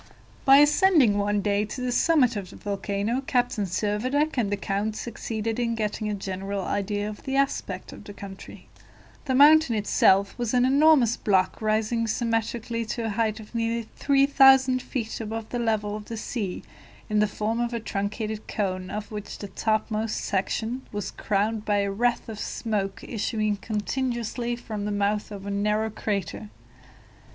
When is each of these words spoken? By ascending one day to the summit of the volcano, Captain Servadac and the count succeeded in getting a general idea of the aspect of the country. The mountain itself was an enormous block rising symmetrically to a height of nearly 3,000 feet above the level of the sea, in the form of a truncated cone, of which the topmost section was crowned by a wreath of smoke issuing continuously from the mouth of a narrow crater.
By 0.45 0.57
ascending 0.57 1.19
one 1.19 1.41
day 1.41 1.63
to 1.63 1.79
the 1.79 1.91
summit 1.91 2.35
of 2.35 2.49
the 2.49 2.55
volcano, 2.55 3.21
Captain 3.27 3.65
Servadac 3.67 4.35
and 4.35 4.51
the 4.51 4.57
count 4.57 4.95
succeeded 4.95 5.59
in 5.59 5.75
getting 5.75 6.09
a 6.09 6.15
general 6.15 6.63
idea 6.63 7.07
of 7.07 7.21
the 7.21 7.35
aspect 7.35 7.93
of 7.93 8.03
the 8.05 8.11
country. 8.11 8.67
The 9.25 9.35
mountain 9.35 9.75
itself 9.75 10.35
was 10.39 10.55
an 10.55 10.65
enormous 10.65 11.17
block 11.17 11.61
rising 11.61 12.07
symmetrically 12.07 12.83
to 12.85 13.05
a 13.05 13.09
height 13.09 13.39
of 13.39 13.53
nearly 13.53 13.87
3,000 13.95 14.81
feet 14.81 15.21
above 15.21 15.49
the 15.49 15.59
level 15.59 15.95
of 15.97 16.05
the 16.05 16.17
sea, 16.17 16.63
in 17.07 17.19
the 17.19 17.27
form 17.27 17.59
of 17.59 17.71
a 17.71 17.79
truncated 17.79 18.47
cone, 18.47 18.89
of 18.89 19.11
which 19.11 19.37
the 19.37 19.49
topmost 19.49 20.17
section 20.17 20.81
was 20.91 21.11
crowned 21.11 21.63
by 21.63 21.77
a 21.81 21.91
wreath 21.91 22.27
of 22.27 22.39
smoke 22.39 23.03
issuing 23.03 23.55
continuously 23.57 24.55
from 24.55 24.85
the 24.85 24.91
mouth 24.91 25.29
of 25.29 25.45
a 25.45 25.51
narrow 25.51 25.91
crater. 25.91 26.49